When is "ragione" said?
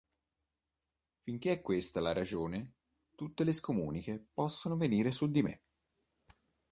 2.11-2.71